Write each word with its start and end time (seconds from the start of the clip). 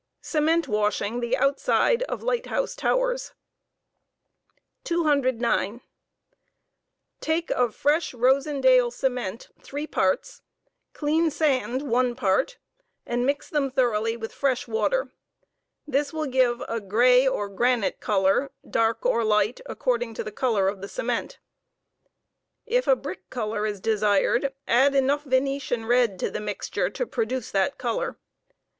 < 0.17 0.21
CEMENT 0.33 0.67
WASHING 0.67 1.19
THE 1.19 1.37
OUTSIDE 1.37 2.01
OF 2.09 2.23
LIGHT 2.23 2.47
HOUSE 2.47 2.75
TO 2.75 2.97
WEBS.. 2.97 3.33
200. 4.83 5.79
Take 7.21 7.51
of 7.51 7.75
fresh 7.75 8.11
Rosendale 8.15 8.91
cement 8.91 9.49
three 9.61 9.85
parts, 9.85 10.41
clean 10.93 11.29
sand 11.29 11.83
one 11.83 12.15
part, 12.15 12.57
and 13.05 13.27
mix 13.27 13.47
them 13.47 13.69
thoroughly 13.69 14.17
with 14.17 14.33
fresh 14.33 14.67
water. 14.67 15.11
This 15.85 16.11
will 16.11 16.25
give 16.25 16.61
a 16.67 16.79
gray 16.79 17.27
or 17.27 17.47
granite 17.47 17.99
color, 17.99 18.49
dark 18.67 19.05
or 19.05 19.23
light, 19.23 19.61
according 19.67 20.15
to 20.15 20.23
the 20.23 20.31
color 20.31 20.67
of 20.67 20.81
the 20.81 20.89
cement. 20.89 21.37
If 22.65 22.87
a 22.87 22.95
brick 22.95 23.29
color 23.29 23.67
is 23.67 23.79
desired, 23.79 24.51
add 24.67 24.95
enough 24.95 25.25
Venetian 25.25 25.85
red 25.85 26.17
to 26.21 26.31
the 26.31 26.39
A 26.39 26.41
inixturo 26.41 26.91
to 26.95 27.05
produce 27.05 27.51
that 27.51 27.77
color. 27.77 28.17